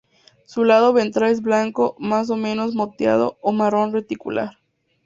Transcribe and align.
Su 0.45 0.63
lado 0.63 0.93
ventral 0.93 1.29
es 1.29 1.43
blanco 1.43 1.95
más 1.99 2.31
o 2.31 2.35
menos 2.35 2.73
moteado 2.73 3.37
o 3.39 3.51
marrón 3.51 3.93
reticular. 3.93 4.57